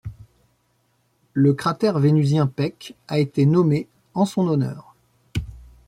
Le 1.33 1.53
cratère 1.53 1.99
vénusien 1.99 2.47
Peck 2.47 2.95
a 3.07 3.19
été 3.19 3.45
nommé 3.45 3.87
en 4.15 4.25
son 4.25 4.47
honneur. 4.47 4.95